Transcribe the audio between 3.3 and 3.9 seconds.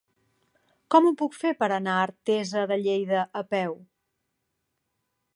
a peu?